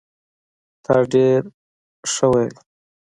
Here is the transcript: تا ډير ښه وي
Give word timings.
تا 0.83 0.95
ډير 1.11 1.41
ښه 2.11 2.27
وي 2.33 2.47